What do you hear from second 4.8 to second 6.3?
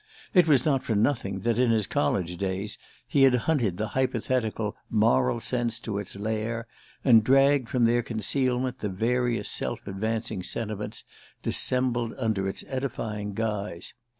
"moral sense" to its